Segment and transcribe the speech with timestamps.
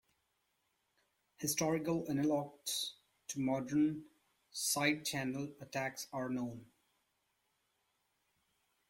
[1.37, 2.95] Historical analogues
[3.27, 4.03] to modern
[4.51, 6.65] side-channel attacks are known.